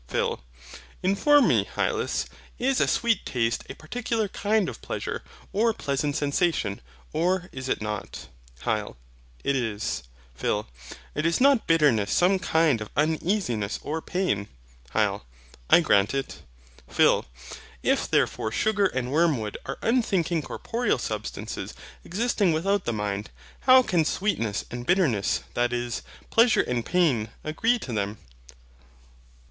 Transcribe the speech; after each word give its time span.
PHIL. 0.07 0.41
Inform 1.03 1.47
me, 1.47 1.63
Hylas. 1.75 2.25
Is 2.57 2.81
a 2.81 2.87
sweet 2.87 3.23
taste 3.23 3.63
a 3.69 3.75
particular 3.75 4.27
kind 4.27 4.67
of 4.67 4.81
pleasure 4.81 5.21
or 5.53 5.73
pleasant 5.75 6.15
sensation, 6.15 6.81
or 7.13 7.49
is 7.51 7.69
it 7.69 7.83
not? 7.83 8.25
HYL. 8.63 8.95
It 9.43 9.55
is. 9.55 10.01
PHIL. 10.33 10.67
And 11.13 11.23
is 11.23 11.39
not 11.39 11.67
bitterness 11.67 12.11
some 12.11 12.39
kind 12.39 12.81
of 12.81 12.89
uneasiness 12.97 13.79
or 13.83 14.01
pain? 14.01 14.47
HYL. 14.95 15.21
I 15.69 15.81
grant 15.81 16.15
it. 16.15 16.39
PHIL. 16.87 17.25
If 17.83 18.09
therefore 18.09 18.51
sugar 18.51 18.87
and 18.87 19.11
wormwood 19.11 19.55
are 19.67 19.77
unthinking 19.83 20.41
corporeal 20.41 20.97
substances 20.97 21.75
existing 22.03 22.53
without 22.53 22.85
the 22.85 22.91
mind, 22.93 23.29
how 23.59 23.83
can 23.83 24.03
sweetness 24.03 24.65
and 24.71 24.83
bitterness, 24.83 25.43
that 25.53 25.71
is, 25.71 26.01
Pleasure 26.31 26.61
and 26.63 26.83
pain, 26.83 27.29
agree 27.43 27.77
to 27.77 27.93
them? 27.93 28.17